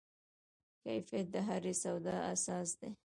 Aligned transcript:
کیفیت 0.83 1.27
د 1.33 1.35
هرې 1.47 1.73
سودا 1.83 2.17
اساس 2.33 2.69
دی. 2.79 2.89